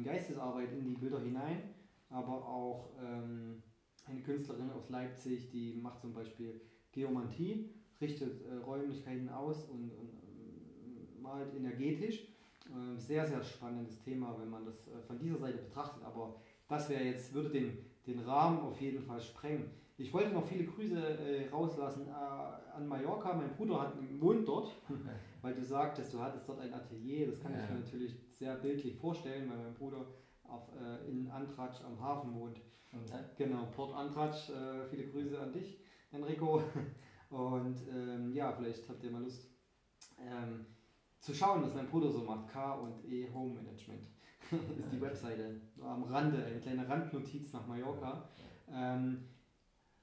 Geistesarbeit 0.04 0.74
in 0.74 0.86
die 0.86 0.96
Bilder 0.96 1.20
hinein, 1.20 1.64
aber 2.10 2.46
auch 2.46 2.90
ähm, 3.02 3.64
eine 4.06 4.22
Künstlerin 4.22 4.70
aus 4.72 4.90
Leipzig, 4.90 5.50
die 5.52 5.74
macht 5.82 6.02
zum 6.02 6.14
Beispiel 6.14 6.60
Geomantie, 6.92 7.70
richtet 8.02 8.46
äh, 8.46 8.56
Räumlichkeiten 8.56 9.30
aus 9.30 9.66
und, 9.70 9.92
und 9.92 10.14
äh, 10.14 11.22
malt 11.22 11.54
energetisch. 11.56 12.28
Äh, 12.66 12.98
sehr, 12.98 13.26
sehr 13.26 13.44
spannendes 13.44 14.00
Thema, 14.02 14.36
wenn 14.40 14.50
man 14.50 14.66
das 14.66 14.88
äh, 14.88 15.02
von 15.06 15.20
dieser 15.20 15.38
Seite 15.38 15.58
betrachtet, 15.58 16.04
aber 16.04 16.36
das 16.68 16.90
wäre 16.90 17.04
jetzt, 17.04 17.34
würde 17.34 17.50
den, 17.50 17.78
den 18.10 18.20
Rahmen 18.20 18.60
auf 18.60 18.80
jeden 18.82 19.02
Fall 19.02 19.22
sprengen. 19.22 19.70
Ich 19.98 20.14
wollte 20.14 20.32
noch 20.32 20.46
viele 20.46 20.66
Grüße 20.66 20.98
äh, 20.98 21.50
rauslassen 21.50 22.08
äh, 22.08 22.76
an 22.76 22.88
Mallorca. 22.88 23.34
Mein 23.34 23.54
Bruder 23.56 23.82
hat 23.82 23.98
einen 23.98 24.20
Wohnt 24.22 24.48
dort, 24.48 24.72
weil 25.42 25.54
du 25.54 25.64
sagtest, 25.64 26.14
du 26.14 26.20
hattest 26.20 26.48
dort 26.48 26.60
ein 26.62 26.74
Atelier. 26.74 27.28
Das 27.28 27.42
kann 27.42 27.54
ja. 27.54 27.60
ich 27.64 27.70
mir 27.70 27.80
natürlich 27.80 28.16
sehr 28.32 28.56
bildlich 28.56 28.96
vorstellen, 28.96 29.50
weil 29.50 29.58
mein 29.58 29.74
Bruder 29.74 30.06
auf, 30.44 30.70
äh, 30.76 31.10
in 31.10 31.30
Antratsch 31.30 31.84
am 31.84 32.00
Hafen 32.00 32.34
wohnt. 32.34 32.62
Okay. 32.94 33.24
Genau, 33.38 33.66
Port 33.76 33.94
Antratsch. 33.94 34.50
Äh, 34.50 34.86
viele 34.90 35.08
Grüße 35.08 35.40
an 35.40 35.52
dich, 35.52 35.80
Enrico. 36.12 36.64
Und 37.30 37.78
ähm, 37.94 38.34
ja, 38.34 38.52
vielleicht 38.54 38.90
habt 38.90 39.04
ihr 39.04 39.12
mal 39.12 39.22
Lust 39.22 39.50
ähm, 40.18 40.66
zu 41.20 41.34
schauen, 41.34 41.64
was 41.64 41.74
mein 41.74 41.88
Bruder 41.88 42.10
so 42.10 42.20
macht. 42.20 42.48
K 42.52 42.74
und 42.76 43.06
E 43.06 43.28
Home 43.34 43.54
Management 43.54 44.04
ist 44.78 44.92
die 44.92 45.02
Webseite. 45.02 45.60
Am 45.82 46.04
Rande, 46.04 46.44
eine 46.44 46.60
kleine 46.60 46.88
Randnotiz 46.88 47.54
nach 47.54 47.68
Mallorca. 47.68 48.30
Ähm, 48.72 49.26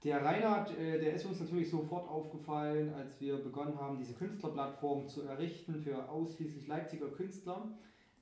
der 0.04 0.24
Reinhard, 0.24 0.76
äh, 0.78 1.00
der 1.00 1.14
ist 1.14 1.24
uns 1.24 1.40
natürlich 1.40 1.70
sofort 1.70 2.08
aufgefallen, 2.08 2.92
als 2.94 3.20
wir 3.20 3.38
begonnen 3.38 3.80
haben, 3.80 3.98
diese 3.98 4.14
Künstlerplattform 4.14 5.08
zu 5.08 5.22
errichten 5.22 5.82
für 5.82 6.08
ausschließlich 6.08 6.66
Leipziger 6.66 7.08
Künstler. 7.08 7.70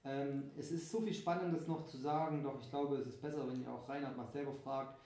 Ähm, 0.04 0.50
es 0.56 0.70
ist 0.70 0.90
so 0.90 1.00
viel 1.00 1.14
Spannendes 1.14 1.66
noch 1.66 1.84
zu 1.86 1.96
sagen, 1.96 2.42
doch 2.42 2.60
ich 2.60 2.70
glaube, 2.70 2.96
es 2.96 3.06
ist 3.06 3.20
besser, 3.20 3.48
wenn 3.48 3.60
ihr 3.60 3.70
auch 3.70 3.88
Reinhard 3.88 4.16
mal 4.16 4.26
selber 4.26 4.54
fragt. 4.54 4.98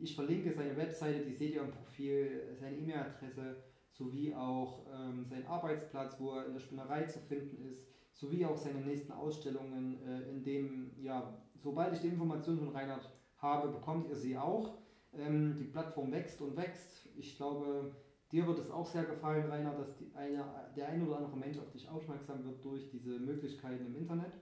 Ich 0.00 0.14
verlinke 0.14 0.52
seine 0.54 0.76
Webseite, 0.76 1.20
die 1.20 1.34
seht 1.34 1.54
ihr 1.54 1.62
im 1.62 1.70
Profil, 1.70 2.56
seine 2.58 2.76
E-Mail-Adresse 2.76 3.56
sowie 3.96 4.34
auch 4.34 4.84
ähm, 4.94 5.24
seinen 5.24 5.46
Arbeitsplatz, 5.46 6.20
wo 6.20 6.32
er 6.32 6.46
in 6.46 6.52
der 6.52 6.60
Spinnerei 6.60 7.04
zu 7.04 7.18
finden 7.20 7.64
ist, 7.64 7.86
sowie 8.12 8.44
auch 8.44 8.56
seine 8.56 8.80
nächsten 8.80 9.12
Ausstellungen, 9.12 9.98
äh, 10.06 10.30
in 10.30 10.42
dem, 10.44 10.92
ja, 11.02 11.38
sobald 11.54 11.94
ich 11.94 12.00
die 12.00 12.08
Informationen 12.08 12.58
von 12.58 12.68
Reinhard 12.68 13.10
habe, 13.38 13.68
bekommt 13.68 14.08
ihr 14.08 14.16
sie 14.16 14.36
auch. 14.36 14.78
Ähm, 15.14 15.56
die 15.58 15.64
Plattform 15.64 16.12
wächst 16.12 16.40
und 16.42 16.56
wächst. 16.56 17.08
Ich 17.16 17.36
glaube, 17.36 17.96
dir 18.32 18.46
wird 18.46 18.58
es 18.58 18.70
auch 18.70 18.86
sehr 18.86 19.04
gefallen, 19.04 19.50
Rainer, 19.50 19.72
dass 19.72 19.96
die 19.96 20.14
eine, 20.14 20.44
der 20.76 20.88
ein 20.88 21.06
oder 21.06 21.18
andere 21.18 21.36
Mensch 21.36 21.58
auf 21.58 21.70
dich 21.70 21.88
aufmerksam 21.88 22.44
wird 22.44 22.62
durch 22.64 22.88
diese 22.90 23.18
Möglichkeiten 23.18 23.86
im 23.86 23.96
Internet. 23.96 24.32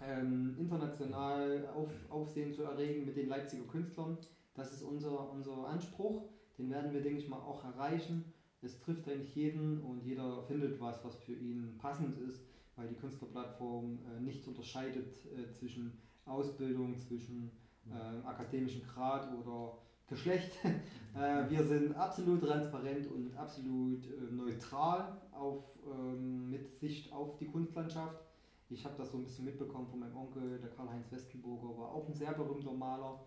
Ähm, 0.00 0.56
international 0.58 1.68
auf, 1.74 1.90
Aufsehen 2.10 2.52
zu 2.52 2.64
erregen 2.64 3.04
mit 3.04 3.16
den 3.16 3.28
Leipziger 3.28 3.64
Künstlern. 3.64 4.18
Das 4.54 4.72
ist 4.72 4.82
unser, 4.82 5.30
unser 5.30 5.68
Anspruch. 5.68 6.24
Den 6.58 6.70
werden 6.70 6.92
wir, 6.92 7.00
denke 7.00 7.18
ich 7.18 7.28
mal, 7.28 7.38
auch 7.38 7.64
erreichen. 7.64 8.32
Es 8.62 8.78
trifft 8.78 9.08
eigentlich 9.08 9.34
jeden 9.34 9.80
und 9.82 10.04
jeder 10.04 10.42
findet 10.44 10.80
was, 10.80 11.04
was 11.04 11.16
für 11.16 11.32
ihn 11.32 11.74
passend 11.78 12.16
ist, 12.28 12.42
weil 12.76 12.88
die 12.88 12.94
Künstlerplattform 12.94 13.98
äh, 14.06 14.20
nicht 14.20 14.46
unterscheidet 14.46 15.14
äh, 15.36 15.52
zwischen 15.52 15.92
Ausbildung, 16.24 16.96
zwischen 16.96 17.50
äh, 17.90 18.26
akademischem 18.26 18.82
Grad 18.82 19.28
oder 19.34 19.78
Geschlecht. 20.06 20.52
äh, 20.64 21.50
wir 21.50 21.64
sind 21.64 21.96
absolut 21.96 22.42
transparent 22.42 23.10
und 23.10 23.36
absolut 23.36 24.04
äh, 24.06 24.32
neutral 24.32 25.20
auf, 25.32 25.64
ähm, 25.86 26.50
mit 26.50 26.70
Sicht 26.70 27.12
auf 27.12 27.36
die 27.38 27.46
Kunstlandschaft. 27.46 28.20
Ich 28.68 28.84
habe 28.84 28.94
das 28.96 29.10
so 29.10 29.18
ein 29.18 29.24
bisschen 29.24 29.44
mitbekommen 29.44 29.88
von 29.88 30.00
meinem 30.00 30.16
Onkel, 30.16 30.58
der 30.58 30.70
Karl-Heinz 30.70 31.10
Westenburger, 31.10 31.76
war 31.76 31.92
auch 31.92 32.08
ein 32.08 32.14
sehr 32.14 32.32
berühmter 32.32 32.72
Maler. 32.72 33.20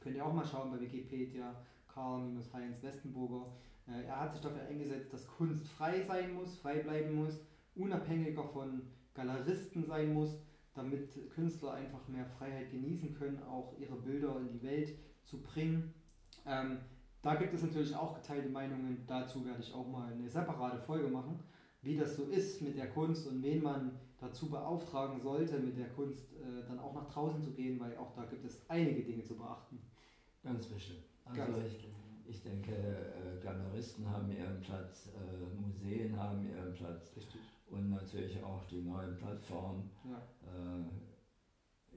Könnt 0.00 0.16
ihr 0.16 0.24
auch 0.24 0.32
mal 0.32 0.46
schauen 0.46 0.70
bei 0.70 0.80
Wikipedia, 0.80 1.54
Karl-Heinz 1.88 2.82
Westenburger. 2.82 3.46
Äh, 3.88 4.04
er 4.06 4.20
hat 4.20 4.32
sich 4.32 4.40
dafür 4.40 4.62
eingesetzt, 4.62 5.12
dass 5.12 5.26
Kunst 5.26 5.66
frei 5.68 6.02
sein 6.02 6.34
muss, 6.34 6.56
frei 6.58 6.80
bleiben 6.80 7.14
muss, 7.14 7.40
unabhängiger 7.74 8.44
von 8.44 8.82
Galeristen 9.14 9.84
sein 9.84 10.12
muss, 10.12 10.38
damit 10.74 11.30
Künstler 11.34 11.74
einfach 11.74 12.06
mehr 12.08 12.26
Freiheit 12.26 12.70
genießen 12.70 13.14
können, 13.14 13.42
auch 13.44 13.78
ihre 13.78 13.96
Bilder 13.96 14.36
in 14.38 14.48
die 14.48 14.62
Welt 14.62 14.94
zu 15.24 15.40
bringen. 15.40 15.94
Ähm, 16.44 16.78
da 17.22 17.34
gibt 17.34 17.54
es 17.54 17.62
natürlich 17.62 17.94
auch 17.94 18.14
geteilte 18.14 18.48
Meinungen. 18.48 19.04
Dazu 19.06 19.44
werde 19.44 19.60
ich 19.60 19.72
auch 19.72 19.88
mal 19.88 20.12
eine 20.12 20.28
separate 20.28 20.78
Folge 20.78 21.08
machen, 21.08 21.40
wie 21.82 21.96
das 21.96 22.16
so 22.16 22.24
ist 22.24 22.62
mit 22.62 22.76
der 22.76 22.90
Kunst 22.90 23.26
und 23.26 23.42
wen 23.42 23.62
man 23.62 23.98
dazu 24.18 24.48
beauftragen 24.48 25.20
sollte, 25.20 25.58
mit 25.58 25.76
der 25.76 25.88
Kunst 25.88 26.32
äh, 26.34 26.66
dann 26.66 26.78
auch 26.78 26.94
nach 26.94 27.08
draußen 27.12 27.42
zu 27.42 27.52
gehen, 27.52 27.80
weil 27.80 27.96
auch 27.96 28.14
da 28.14 28.24
gibt 28.24 28.44
es 28.44 28.62
einige 28.68 29.02
Dinge 29.02 29.24
zu 29.24 29.36
beachten. 29.36 29.80
Ganz 30.42 30.66
bestimmt. 30.66 31.04
Also 31.24 31.40
Ganz 31.40 31.58
ich, 31.58 31.88
ich 32.28 32.42
denke, 32.42 32.72
äh, 32.72 33.42
Galeristen 33.42 34.08
haben 34.08 34.30
ihren 34.30 34.60
Platz, 34.60 35.10
äh, 35.14 35.60
Museen 35.60 36.16
haben 36.16 36.48
ihren 36.48 36.72
Platz. 36.74 37.12
Richtig. 37.16 37.40
Und 37.68 37.90
natürlich 37.90 38.42
auch 38.42 38.64
die 38.66 38.82
neuen 38.82 39.16
Plattformen. 39.16 39.90
Ja. 40.04 40.18
Äh, 40.42 40.84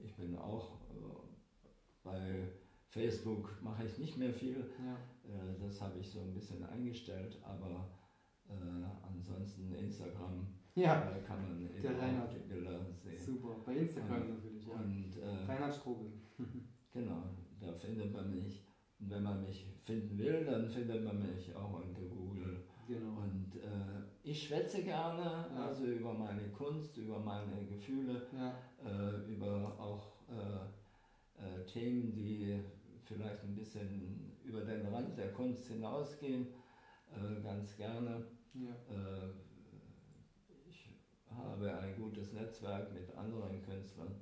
ich 0.02 0.14
bin 0.16 0.36
auch 0.36 0.72
äh, 0.90 1.30
bei 2.02 2.48
Facebook 2.88 3.62
mache 3.62 3.86
ich 3.86 3.98
nicht 3.98 4.16
mehr 4.16 4.32
viel. 4.32 4.70
Ja. 4.84 4.94
Äh, 5.28 5.58
das 5.60 5.80
habe 5.80 5.98
ich 5.98 6.08
so 6.08 6.20
ein 6.20 6.34
bisschen 6.34 6.64
eingestellt, 6.64 7.38
aber 7.44 7.88
äh, 8.48 9.06
ansonsten 9.06 9.72
Instagram 9.74 10.46
ja. 10.74 11.18
kann 11.26 11.42
man 11.42 11.60
eben 11.60 12.20
auch 12.20 12.32
die 12.32 12.48
Bilder 12.48 12.80
sehen. 12.96 13.18
Super, 13.18 13.56
bei 13.64 13.76
Instagram 13.76 14.22
und, 14.22 14.30
natürlich. 14.30 14.66
Ja. 14.66 14.74
Und, 14.74 15.48
Reinhard 15.48 15.74
Strobel. 15.74 16.12
genau, 16.92 17.22
da 17.60 17.72
findet 17.72 18.12
man 18.12 18.30
mich. 18.30 18.64
Und 18.98 19.10
wenn 19.10 19.22
man 19.22 19.40
mich 19.42 19.79
finden 19.90 20.18
will, 20.18 20.44
dann 20.44 20.68
findet 20.68 21.04
man 21.04 21.18
mich 21.20 21.54
auch 21.54 21.72
unter 21.72 22.02
Google. 22.02 22.60
Genau. 22.86 23.22
Und 23.22 23.56
äh, 23.56 24.02
ich 24.22 24.46
schwätze 24.46 24.82
gerne, 24.82 25.22
ja. 25.22 25.66
also 25.66 25.84
über 25.86 26.12
meine 26.12 26.48
Kunst, 26.50 26.96
über 26.96 27.18
meine 27.18 27.64
Gefühle, 27.66 28.22
ja. 28.32 28.54
äh, 28.84 29.32
über 29.32 29.76
auch 29.78 30.12
äh, 30.28 31.44
äh 31.44 31.64
Themen, 31.66 32.12
die 32.12 32.60
vielleicht 33.04 33.42
ein 33.42 33.56
bisschen 33.56 34.36
über 34.44 34.60
den 34.60 34.86
Rand 34.86 35.18
der 35.18 35.32
Kunst 35.32 35.68
hinausgehen, 35.68 36.46
äh, 37.12 37.42
ganz 37.42 37.76
gerne. 37.76 38.26
Ja. 38.54 38.70
Äh, 38.94 39.30
ich 40.68 40.88
habe 41.28 41.78
ein 41.78 41.96
gutes 41.96 42.32
Netzwerk 42.32 42.92
mit 42.92 43.16
anderen 43.16 43.60
Künstlern 43.62 44.14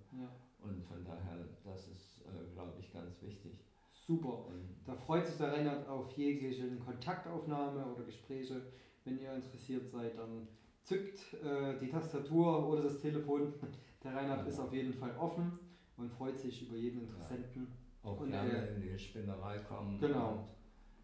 und 0.60 0.82
von 0.84 1.04
daher, 1.04 1.44
das 1.64 1.88
ist, 1.88 2.24
glaube 2.54 2.80
ich, 2.80 2.92
ganz 2.92 3.22
wichtig. 3.22 3.67
Super. 4.08 4.46
Und 4.46 4.74
da 4.86 4.94
freut 4.94 5.26
sich 5.26 5.36
der 5.36 5.52
Reinhard 5.52 5.86
auf 5.86 6.10
jegliche 6.12 6.66
Kontaktaufnahme 6.78 7.84
oder 7.84 8.04
Gespräche. 8.04 8.62
Wenn 9.04 9.20
ihr 9.20 9.34
interessiert 9.34 9.86
seid, 9.86 10.18
dann 10.18 10.48
zückt 10.82 11.34
äh, 11.44 11.78
die 11.78 11.90
Tastatur 11.90 12.66
oder 12.66 12.82
das 12.82 12.98
Telefon. 13.00 13.52
Der 14.02 14.14
Reinhard 14.14 14.42
ja. 14.42 14.46
ist 14.46 14.60
auf 14.60 14.72
jeden 14.72 14.94
Fall 14.94 15.14
offen 15.18 15.58
und 15.96 16.10
freut 16.10 16.38
sich 16.38 16.66
über 16.66 16.76
jeden 16.76 17.02
Interessenten 17.02 17.66
auch 18.02 18.20
und 18.20 18.30
gerne 18.30 18.52
äh, 18.52 18.74
in 18.74 18.80
die 18.80 18.98
Spinnerei 18.98 19.58
kommen 19.58 19.98
genau. 20.00 20.48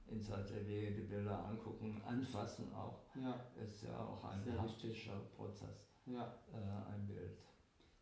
und 0.06 0.14
ins 0.14 0.30
Atelier 0.30 0.92
die 0.92 1.02
Bilder 1.02 1.44
angucken, 1.44 2.00
anfassen 2.06 2.72
auch. 2.72 3.00
Ja. 3.16 3.44
Ist 3.62 3.82
ja 3.82 3.98
auch 3.98 4.24
ein 4.24 4.42
Sehr 4.44 4.60
haptischer 4.60 5.20
Prozess. 5.36 5.88
Ja. 6.06 6.38
Äh, 6.52 6.92
ein 6.94 7.06
Bild. 7.06 7.36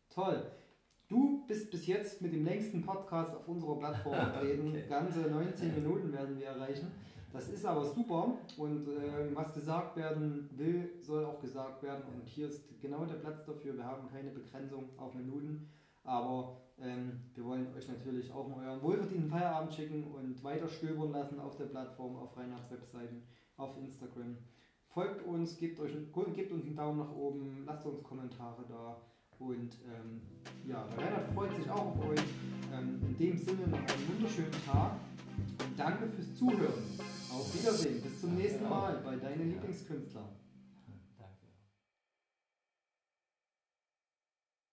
Toll. 0.09 0.51
Du 1.13 1.45
bist 1.45 1.69
bis 1.69 1.85
jetzt 1.85 2.23
mit 2.23 2.33
dem 2.33 2.43
längsten 2.43 2.81
Podcast 2.81 3.35
auf 3.35 3.47
unserer 3.47 3.77
Plattform 3.77 4.15
vertreten. 4.31 4.69
okay. 4.69 4.85
Ganze 4.89 5.19
19 5.19 5.75
Minuten 5.75 6.11
werden 6.11 6.39
wir 6.39 6.47
erreichen. 6.47 6.91
Das 7.31 7.49
ist 7.49 7.63
aber 7.67 7.85
super 7.85 8.39
und 8.57 8.87
äh, 8.87 9.35
was 9.35 9.53
gesagt 9.53 9.95
werden 9.95 10.49
will, 10.55 10.89
soll 11.01 11.23
auch 11.23 11.39
gesagt 11.39 11.83
werden. 11.83 12.03
Und 12.11 12.27
hier 12.27 12.47
ist 12.47 12.63
genau 12.81 13.05
der 13.05 13.17
Platz 13.17 13.45
dafür. 13.45 13.77
Wir 13.77 13.85
haben 13.85 14.07
keine 14.09 14.31
Begrenzung 14.31 14.89
auf 14.97 15.13
Minuten, 15.13 15.69
aber 16.03 16.57
ähm, 16.79 17.19
wir 17.35 17.45
wollen 17.45 17.71
euch 17.75 17.87
natürlich 17.87 18.31
auch 18.31 18.47
mal 18.47 18.67
euren 18.67 18.81
wohlverdienten 18.81 19.29
Feierabend 19.29 19.71
schicken 19.71 20.05
und 20.05 20.43
weiter 20.43 20.67
stöbern 20.67 21.11
lassen 21.11 21.39
auf 21.39 21.55
der 21.57 21.65
Plattform, 21.65 22.15
auf 22.15 22.35
Reinhards 22.35 22.71
Webseiten, 22.71 23.21
auf 23.57 23.77
Instagram. 23.77 24.35
Folgt 24.87 25.23
uns, 25.27 25.59
gebt, 25.59 25.79
euch, 25.79 25.93
gebt 26.33 26.51
uns 26.51 26.65
einen 26.65 26.75
Daumen 26.75 26.97
nach 26.97 27.15
oben, 27.15 27.65
lasst 27.67 27.85
uns 27.85 28.01
Kommentare 28.01 28.65
da. 28.67 28.99
Und 29.39 29.77
ähm, 29.85 30.21
ja, 30.65 30.87
der 30.95 31.05
Reinhard 31.05 31.33
freut 31.33 31.55
sich 31.55 31.69
auch 31.69 31.85
auf 31.87 32.09
euch. 32.09 32.23
Ähm, 32.73 32.99
in 33.07 33.17
dem 33.17 33.37
Sinne 33.37 33.67
noch 33.67 33.79
einen 33.79 34.07
wunderschönen 34.13 34.51
Tag. 34.65 34.93
Danke 35.77 36.07
fürs 36.07 36.35
Zuhören. 36.35 36.83
Auf 37.31 37.53
Wiedersehen. 37.53 38.01
Bis 38.01 38.21
zum 38.21 38.35
nächsten 38.35 38.69
Mal 38.69 39.01
bei 39.03 39.15
deinen 39.15 39.49
Lieblingskünstlern. 39.49 40.42